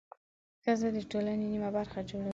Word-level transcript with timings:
ښځه 0.63 0.87
د 0.95 0.97
ټولنې 1.11 1.45
نیمه 1.51 1.69
برخه 1.77 1.99
جوړوي. 2.09 2.29